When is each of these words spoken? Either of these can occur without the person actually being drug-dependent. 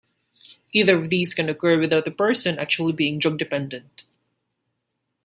Either 0.73 0.97
of 0.97 1.11
these 1.11 1.35
can 1.35 1.47
occur 1.47 1.77
without 1.79 2.05
the 2.05 2.09
person 2.09 2.57
actually 2.57 2.91
being 2.91 3.19
drug-dependent. 3.19 4.05